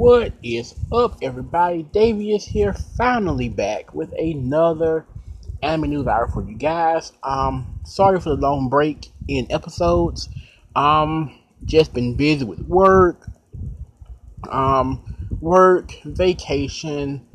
[0.00, 1.82] What is up, everybody?
[1.82, 5.04] Davey is here, finally back with another
[5.62, 7.12] anime news hour for you guys.
[7.22, 10.30] Um, sorry for the long break in episodes.
[10.74, 13.28] Um, just been busy with work,
[14.50, 15.04] um,
[15.38, 17.26] work, vacation,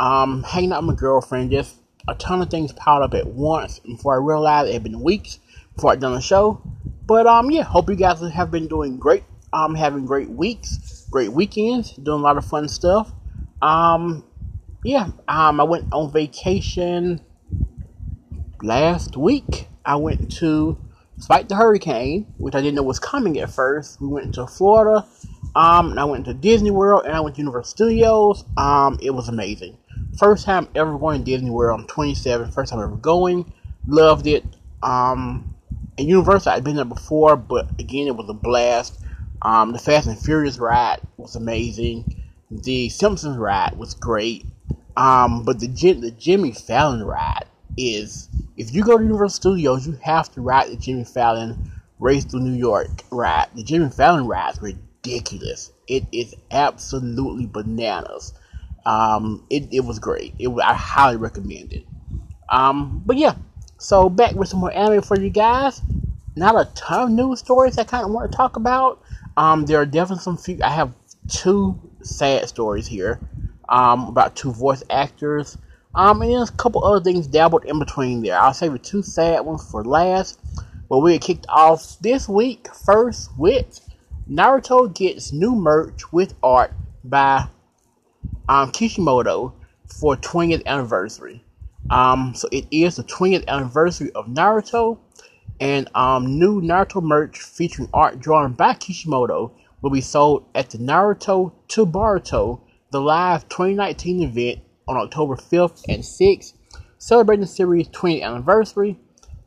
[0.00, 1.52] um, hanging out with my girlfriend.
[1.52, 1.76] Just
[2.08, 3.78] a ton of things piled up at once.
[3.78, 5.38] Before I realized it had been weeks
[5.76, 6.60] before I'd done the show.
[7.06, 9.22] But um, yeah, hope you guys have been doing great.
[9.52, 13.12] Um, having great weeks great weekends, doing a lot of fun stuff.
[13.62, 14.24] Um,
[14.84, 17.20] yeah, um, I went on vacation
[18.62, 19.68] last week.
[19.84, 20.78] I went to,
[21.16, 25.06] despite the hurricane, which I didn't know was coming at first, we went to Florida.
[25.54, 28.44] Um, I went to Disney World and I went to Universal Studios.
[28.56, 29.78] Um, it was amazing.
[30.18, 31.80] First time ever going to Disney World.
[31.80, 32.52] I'm 27.
[32.52, 33.52] First time ever going.
[33.86, 34.44] Loved it.
[34.82, 35.54] Um,
[35.98, 39.00] and Universal, I'd been there before, but again, it was a blast.
[39.42, 42.22] Um, the Fast and Furious ride was amazing.
[42.50, 44.44] The Simpsons ride was great.
[44.96, 49.98] Um, but the the Jimmy Fallon ride is if you go to Universal Studios, you
[50.02, 53.48] have to ride the Jimmy Fallon Race Through New York ride.
[53.54, 55.72] The Jimmy Fallon ride is ridiculous.
[55.86, 58.34] It is absolutely bananas.
[58.84, 60.34] Um, it, it was great.
[60.38, 61.86] It I highly recommend it.
[62.48, 63.34] Um, but yeah,
[63.78, 65.80] so back with some more anime for you guys.
[66.36, 69.02] Not a ton of news stories I kind of want to talk about.
[69.40, 70.58] Um, there are definitely some few.
[70.62, 70.92] I have
[71.26, 73.18] two sad stories here.
[73.70, 75.56] Um, about two voice actors.
[75.94, 78.38] Um, and there's a couple other things dabbled in between there.
[78.38, 80.38] I'll save the two sad ones for last.
[80.90, 83.80] But we kicked off this week first with
[84.30, 87.46] Naruto gets new merch with art by
[88.46, 89.54] um, Kishimoto
[89.86, 91.42] for 20th anniversary.
[91.88, 94.98] Um, so it is the 20th anniversary of Naruto,
[95.60, 100.78] and um, new Naruto merch featuring art drawn by Kishimoto will be sold at the
[100.78, 106.54] Naruto to Boruto, the live 2019 event on October 5th and 6th,
[106.98, 108.98] celebrating the series' 20th anniversary.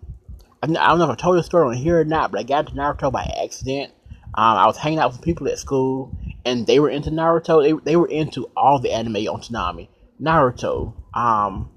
[0.61, 2.69] I don't know if I told the story on here or not, but I got
[2.69, 3.93] into Naruto by accident.
[4.33, 6.15] Um, I was hanging out with people at school,
[6.45, 7.63] and they were into Naruto.
[7.63, 9.87] They, they were into all the anime on Toonami.
[10.21, 11.69] Naruto, um,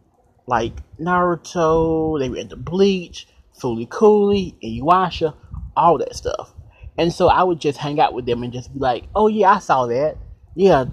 [0.47, 3.27] like Naruto, they were into Bleach,
[3.59, 5.35] Fooly Cooly, Inuyasha,
[5.77, 6.53] all that stuff.
[6.97, 9.55] And so I would just hang out with them and just be like, oh yeah,
[9.55, 10.17] I saw that.
[10.55, 10.85] Yeah,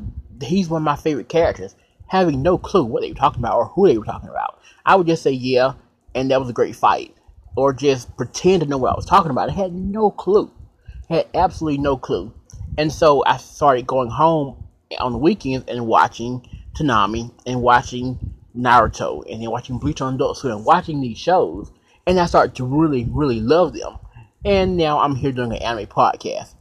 [0.41, 1.75] he's one of my favorite characters.
[2.07, 4.59] Having no clue what they were talking about or who they were talking about.
[4.85, 5.73] I would just say, yeah,
[6.15, 7.15] and that was a great fight.
[7.55, 9.49] Or just pretend to know what I was talking about.
[9.49, 10.51] I had no clue.
[11.09, 12.33] I had absolutely no clue.
[12.77, 14.63] And so I started going home
[14.99, 20.37] on the weekends and watching Toonami and watching Naruto and then watching Bleach on Adult
[20.37, 21.71] Swim and watching these shows,
[22.05, 23.97] and I started to really, really love them.
[24.43, 26.55] And now I'm here doing an anime podcast,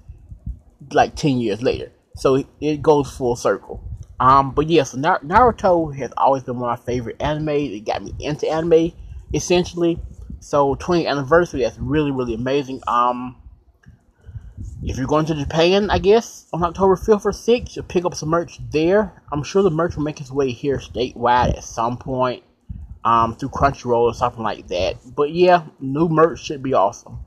[0.92, 1.90] like ten years later.
[2.16, 3.82] So it goes full circle.
[4.20, 7.48] Um, but yeah, so Naruto has always been one of my favorite anime.
[7.48, 8.92] It got me into anime,
[9.32, 9.98] essentially.
[10.40, 12.82] So 20th anniversary, that's really, really amazing.
[12.86, 13.39] Um,
[14.82, 18.14] if you're going to Japan, I guess, on October 5th or 6th, you'll pick up
[18.14, 19.22] some merch there.
[19.30, 22.42] I'm sure the merch will make its way here statewide at some point
[23.04, 24.96] um, through Crunchyroll or something like that.
[25.14, 27.18] But yeah, new merch should be awesome.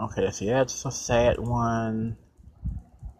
[0.00, 0.46] Okay, let's see.
[0.46, 2.16] That's a sad one.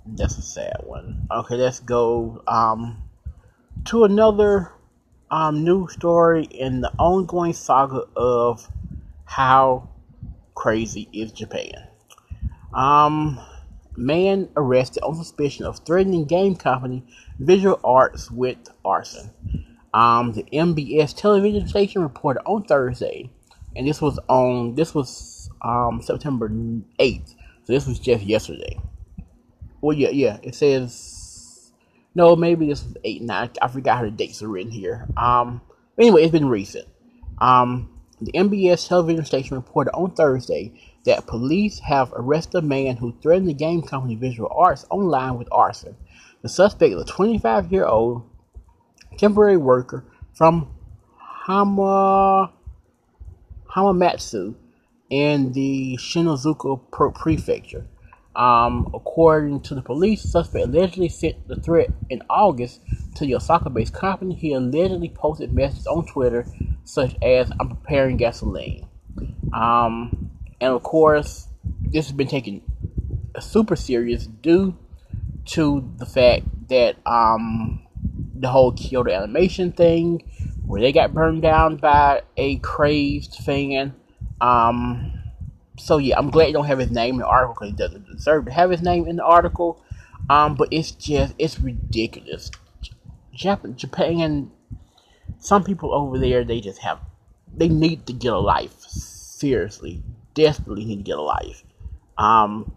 [0.07, 1.29] That's a sad one.
[1.31, 3.05] Okay, let's go um,
[3.87, 4.73] to another
[5.31, 8.69] um, news story in the ongoing saga of
[9.25, 9.89] how
[10.55, 11.89] crazy is Japan.
[12.73, 13.41] Um,
[13.97, 17.05] man arrested on suspicion of threatening game company
[17.39, 19.31] Visual Arts with arson.
[19.93, 23.31] Um, the MBS television station reported on Thursday,
[23.77, 26.51] and this was on this was um September
[26.99, 27.35] eighth.
[27.65, 28.79] So this was just yesterday.
[29.81, 30.39] Well, yeah, yeah.
[30.43, 31.73] It says
[32.15, 33.51] no, maybe this was eight nine.
[33.63, 35.07] I forgot how the dates are written here.
[35.17, 35.61] Um,
[35.99, 36.89] anyway, it's been recent.
[37.39, 37.94] Um,
[38.25, 40.73] the MBS television station reported on Thursday
[41.05, 45.49] that police have arrested a man who threatened the game company Visual Arts online with
[45.53, 45.97] arson.
[46.43, 48.23] The suspect is a 25 year old
[49.19, 50.05] temporary worker
[50.35, 50.69] from
[51.17, 52.53] Hama,
[53.71, 54.55] Hamamatsu
[55.11, 57.87] in the Shinozuka Prefecture.
[58.37, 62.81] Um, according to the police, the suspect allegedly sent the threat in August
[63.15, 64.35] to the Osaka-based company.
[64.35, 66.45] He allegedly posted messages on Twitter
[66.85, 68.87] such as "I'm preparing gasoline,"
[69.53, 71.49] um, and of course,
[71.81, 72.63] this has been taken
[73.41, 74.77] super serious due
[75.47, 77.87] to the fact that um,
[78.35, 80.23] the whole Kyoto Animation thing,
[80.67, 83.95] where they got burned down by a crazed fan.
[84.41, 85.13] Um,
[85.79, 88.07] so yeah, I'm glad you don't have his name in the article because he doesn't
[88.07, 89.83] deserve to have his name in the article.
[90.31, 92.51] Um, but it's just it's ridiculous.
[93.33, 94.51] Japan, Japan,
[95.45, 97.01] some people over there they just have
[97.57, 98.81] they need to get a life.
[98.81, 100.03] Seriously,
[100.35, 101.63] desperately need to get a life.
[102.19, 102.73] Um,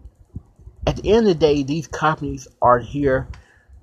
[0.86, 3.28] at the end of the day, these companies are here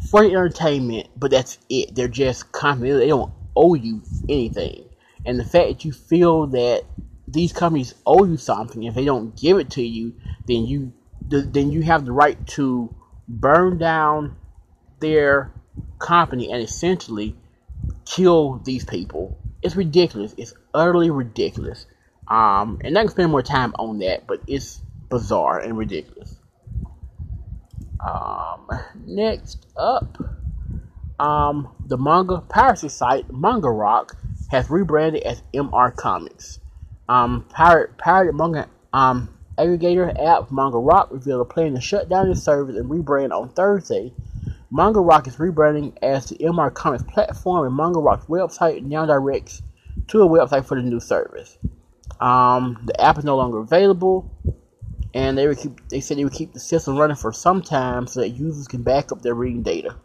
[0.09, 1.95] for entertainment, but that's it.
[1.95, 2.97] They're just companies.
[2.97, 4.85] They don't owe you anything.
[5.25, 6.83] And the fact that you feel that
[7.27, 8.83] these companies owe you something.
[8.83, 10.13] If they don't give it to you,
[10.47, 10.93] then you
[11.27, 12.93] then you have the right to
[13.27, 14.37] burn down
[14.99, 15.51] their
[15.97, 17.35] company and essentially
[18.05, 19.37] kill these people.
[19.61, 20.33] It's ridiculous.
[20.37, 21.85] It's utterly ridiculous.
[22.27, 26.39] Um, and I can spend more time on that, but it's bizarre and ridiculous.
[28.05, 28.67] Um,
[29.05, 30.17] next up,
[31.19, 34.17] um, the manga piracy site Manga Rock
[34.49, 36.59] has rebranded as MR Comics.
[37.07, 42.29] Um, pirate, pirate manga um, aggregator app Manga Rock revealed a plan to shut down
[42.29, 44.13] its service and rebrand on Thursday.
[44.71, 49.61] Manga Rock is rebranding as the MR Comics platform, and Manga Rock's website now directs
[50.07, 51.57] to a website for the new service.
[52.19, 54.31] Um, the app is no longer available,
[55.13, 55.87] and they would keep.
[55.89, 58.83] They said they would keep the system running for some time so that users can
[58.83, 59.95] back up their reading data.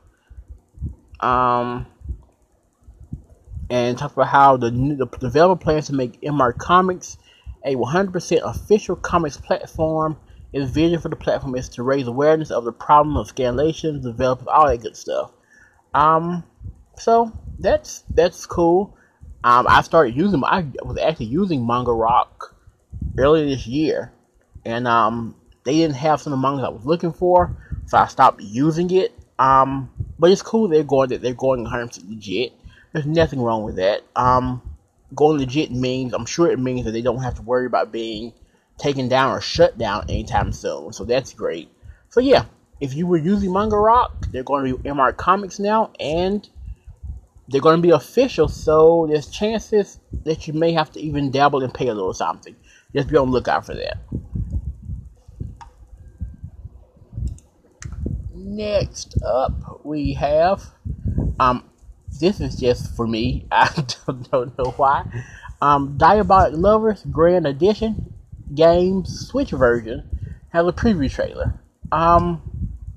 [1.21, 1.87] Um,
[3.69, 7.19] and talk about how the, the developer plans to make MR Comics
[7.65, 10.17] a 100% official comics platform.
[10.52, 14.49] Its vision for the platform is to raise awareness of the problem of scanlation, developers,
[14.49, 15.31] all that good stuff.
[15.94, 16.44] Um,
[16.97, 18.97] so that's that's cool.
[19.44, 20.43] Um, I started using.
[20.44, 22.55] I was actually using Manga Rock
[23.17, 24.12] earlier this year,
[24.64, 27.56] and um, they didn't have some of the mangas I was looking for,
[27.87, 29.14] so I stopped using it.
[29.38, 32.52] Um, but it's cool they're going that they're going 100% legit.
[32.93, 34.02] There's nothing wrong with that.
[34.14, 34.61] Um,
[35.14, 38.32] going legit means, I'm sure it means that they don't have to worry about being
[38.81, 40.93] taken down or shut down anytime soon.
[40.93, 41.71] So that's great.
[42.09, 42.47] So yeah,
[42.81, 46.49] if you were using Manga Rock, they're going to be MR Comics now, and
[47.49, 48.49] they're going to be official.
[48.49, 52.56] So there's chances that you may have to even dabble and pay a little something.
[52.94, 53.99] Just be on the lookout for that.
[58.35, 60.65] Next up, we have
[61.38, 61.65] um,
[62.19, 63.47] this is just for me.
[63.53, 63.71] I
[64.06, 65.05] don't, don't know why.
[65.62, 68.15] Um, Diabolik Lovers Grand Edition
[68.55, 70.08] games Switch version
[70.52, 71.61] has a preview trailer.
[71.93, 72.43] Um,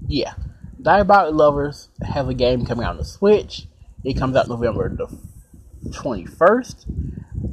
[0.07, 0.33] yeah,
[0.81, 3.67] Diabolik Lovers has a game coming out on the Switch.
[4.03, 5.07] It comes out November the
[5.91, 6.85] twenty first.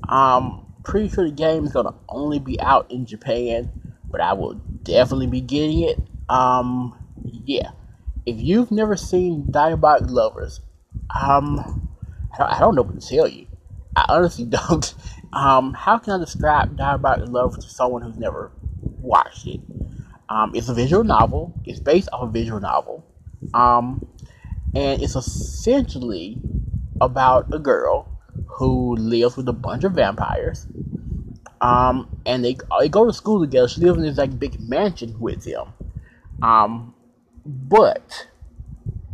[0.08, 3.70] Um, pretty sure the game is gonna only be out in Japan,
[4.10, 5.98] but I will definitely be getting it.
[6.28, 6.96] Um,
[7.44, 7.70] yeah.
[8.26, 10.60] If you've never seen Diabolik Lovers,
[11.22, 11.88] um,
[12.38, 13.46] I don't know what to tell you.
[13.96, 14.94] I honestly don't.
[15.32, 18.50] Um, how can I describe Diabolik Love to someone who's never
[18.82, 19.60] watched it?
[20.28, 21.54] Um, it's a visual novel.
[21.64, 23.04] It's based off a visual novel.
[23.54, 24.06] Um,
[24.74, 26.38] and it's essentially
[27.00, 28.08] about a girl
[28.46, 30.66] who lives with a bunch of vampires.
[31.60, 33.68] Um, and they they go to school together.
[33.68, 35.72] She lives in this like big mansion with them.
[36.42, 36.94] Um,
[37.44, 38.28] but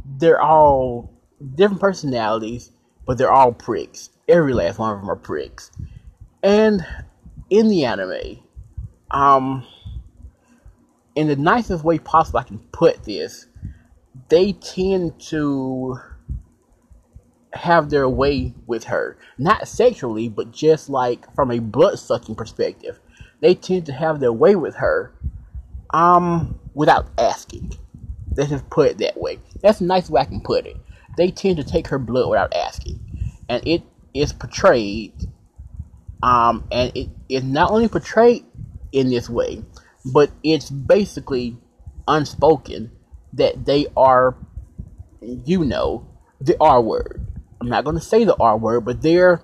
[0.05, 1.13] they're all
[1.55, 2.71] different personalities,
[3.07, 4.11] but they're all pricks.
[4.29, 5.71] Every last one of them are pricks.
[6.43, 6.87] And
[7.51, 8.41] in the anime,
[9.11, 9.67] um,
[11.15, 13.47] in the nicest way possible I can put this,
[14.29, 15.99] they tend to
[17.53, 19.19] have their way with her.
[19.39, 22.99] Not sexually, but just like from a blood sucking perspective.
[23.41, 25.13] They tend to have their way with her
[25.91, 27.73] um without asking.
[28.37, 29.39] Let's just put it that way.
[29.63, 30.77] That's a nice way I can put it
[31.17, 33.01] they tend to take her blood without asking,
[33.49, 33.83] and it
[34.15, 35.13] is portrayed,
[36.23, 38.45] um, and it is not only portrayed
[38.93, 39.63] in this way,
[40.05, 41.57] but it's basically
[42.09, 42.91] unspoken
[43.33, 44.37] that they are,
[45.21, 46.07] you know,
[46.41, 47.27] the R word.
[47.61, 49.43] I'm not going to say the R word, but they're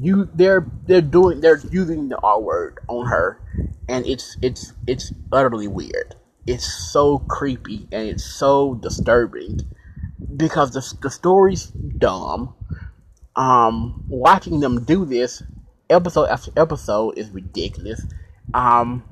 [0.00, 3.40] you they're they're doing they're using the R word on her,
[3.88, 6.14] and it's it's it's utterly weird.
[6.46, 9.60] It's so creepy and it's so disturbing
[10.34, 12.54] because the, the story's dumb.
[13.36, 15.42] Um, watching them do this
[15.90, 18.02] episode after episode is ridiculous.
[18.54, 19.02] Um,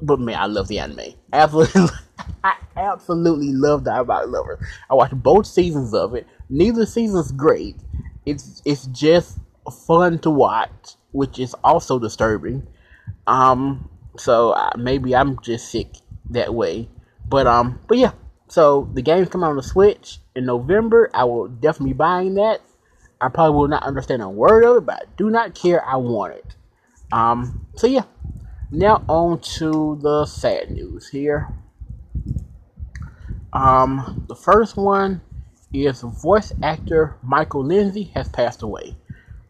[0.00, 1.14] but man, I love the anime.
[1.32, 1.96] Absolutely,
[2.44, 4.58] I absolutely love about Lover.
[4.90, 6.26] I watched both seasons of it.
[6.50, 7.76] Neither season's great.
[8.26, 9.38] It's it's just
[9.86, 12.66] fun to watch, which is also disturbing.
[13.26, 15.88] Um, so uh, maybe I'm just sick
[16.30, 16.88] that way.
[17.26, 18.12] But um, but yeah.
[18.48, 21.10] So the game's coming on the Switch in November.
[21.14, 22.60] I will definitely be buying that.
[23.24, 25.82] I probably will not understand a word of it, but I do not care.
[25.82, 26.56] I want it.
[27.10, 28.04] Um, so yeah.
[28.70, 31.48] Now on to the sad news here.
[33.54, 35.22] Um, the first one
[35.72, 38.94] is voice actor Michael Lindsay has passed away.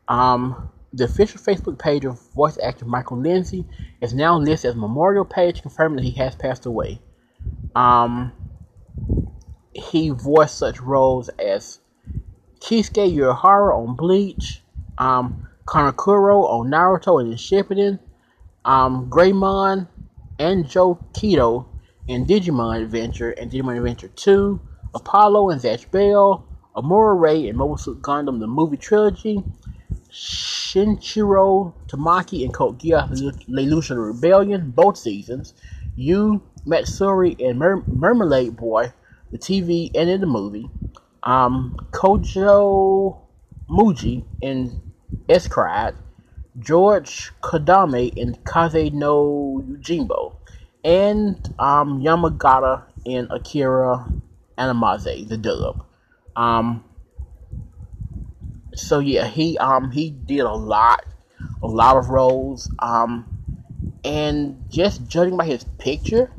[0.06, 3.64] Um, the official Facebook page of voice actor Michael Lindsay
[4.00, 7.00] is now listed as memorial page confirming that he has passed away.
[7.74, 8.30] Um,
[9.72, 11.80] he voiced such roles as
[12.64, 14.62] Keisuke Uehara on Bleach,
[14.96, 17.98] um, Kamakura on Naruto and Shippuden,
[18.64, 19.86] um, Greymon
[20.38, 21.66] and Joe Kido
[22.08, 24.58] in Digimon Adventure and Digimon Adventure 2,
[24.94, 26.42] Apollo and Zatch Bell,
[26.74, 29.44] Amuro Ray and Mobile Suit Gundam the movie trilogy,
[30.10, 33.10] Shinichiro Tamaki and Code Geass
[33.46, 35.52] Lelouch Rebellion, both seasons,
[35.96, 38.94] Yu Matsuri and Mer- Marmalade Boy,
[39.32, 40.70] the TV and in the movie,
[41.24, 43.18] um, Kojo
[43.68, 44.80] Muji in
[45.28, 45.94] S-Cried,
[46.58, 50.36] George Kodama in Kaze no Yojimbo,
[50.84, 54.06] and um, Yamagata in Akira
[54.58, 55.84] Animaze, the dub.
[56.36, 56.84] Um,
[58.74, 61.04] so yeah, he um he did a lot,
[61.62, 62.70] a lot of roles.
[62.78, 63.26] Um,
[64.04, 66.30] and just judging by his picture,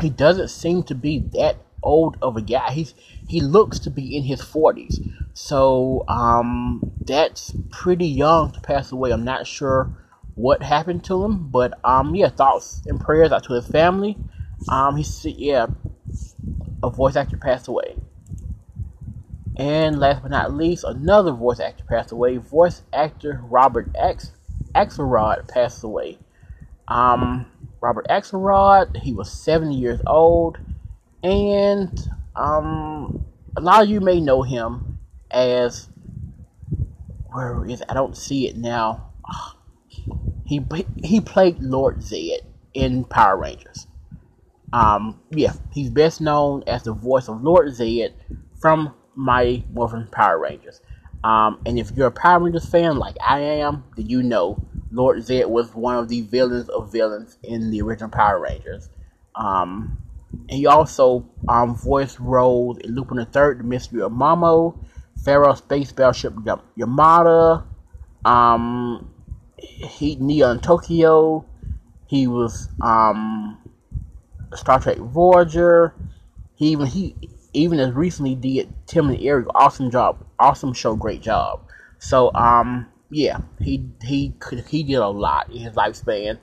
[0.00, 2.70] he doesn't seem to be that old of a guy.
[2.72, 2.94] He's
[3.28, 5.00] he looks to be in his forties.
[5.34, 9.12] So um, that's pretty young to pass away.
[9.12, 9.90] I'm not sure
[10.34, 14.16] what happened to him, but um, yeah, thoughts and prayers out to his family.
[14.68, 15.66] Um, he's yeah,
[16.82, 17.96] a voice actor passed away.
[19.56, 22.36] And last but not least, another voice actor passed away.
[22.36, 24.32] Voice actor Robert X
[24.74, 26.18] Axelrod passed away.
[26.86, 27.46] Um,
[27.80, 30.58] Robert Axelrod, he was 70 years old,
[31.22, 32.08] and
[32.38, 33.24] um,
[33.56, 34.98] a lot of you may know him
[35.30, 35.88] as
[37.32, 37.82] where is?
[37.88, 39.10] I don't see it now.
[40.44, 40.64] He
[41.02, 42.40] he played Lord Zedd
[42.72, 43.86] in Power Rangers.
[44.72, 48.12] Um, yeah, he's best known as the voice of Lord Zedd
[48.60, 50.80] from Mighty Morphin Power Rangers.
[51.24, 55.18] Um, and if you're a Power Rangers fan like I am, then you know Lord
[55.18, 58.88] Zedd was one of the villains of villains in the original Power Rangers.
[59.34, 59.98] Um,
[60.48, 64.78] he also um, voiced roles in Lupin the Third, The Mystery of Mamo,
[65.24, 66.34] Pharaoh Space Battleship
[66.76, 67.64] Yamato,
[68.24, 69.10] um,
[69.56, 71.44] he Neon Tokyo.
[72.06, 73.58] He was um,
[74.54, 75.94] Star Trek Voyager.
[76.54, 77.14] He even he
[77.52, 79.46] even as recently did Tim and Eric.
[79.54, 81.62] Awesome job, awesome show, great job.
[81.98, 84.34] So um, yeah, he he
[84.68, 86.38] he did a lot in his lifespan,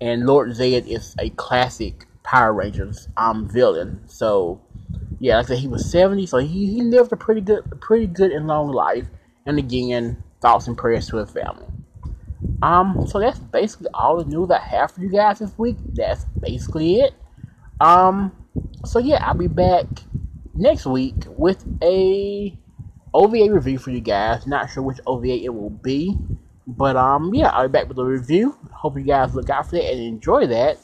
[0.00, 4.02] and Lord Zedd is a classic Power Rangers um villain.
[4.06, 4.60] So
[5.18, 8.06] yeah, like I said, he was seventy, so he, he lived a pretty good pretty
[8.06, 9.06] good and long life.
[9.46, 11.66] And again, thoughts and prayers to his family.
[12.62, 15.76] Um, so that's basically all the news I have for you guys this week.
[15.94, 17.14] That's basically it.
[17.80, 18.32] Um,
[18.84, 19.86] so yeah, I'll be back
[20.54, 22.56] next week with a
[23.12, 24.46] OVA review for you guys.
[24.46, 26.16] Not sure which OVA it will be,
[26.66, 28.56] but um, yeah, I'll be back with a review.
[28.72, 30.78] Hope you guys look out for that and enjoy that.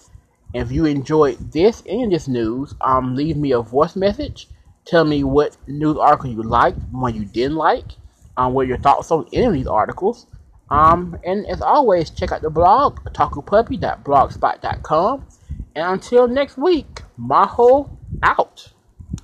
[0.55, 4.49] If you enjoyed this and this news, um, leave me a voice message.
[4.87, 7.97] Tell me what news article you liked, one you didn't like,
[8.37, 10.27] um, what your thoughts on any of these articles.
[10.71, 15.25] Um, and as always, check out the blog, otakupuppy.blogspot.com.
[15.75, 17.91] And until next week, Maho
[18.23, 18.73] out.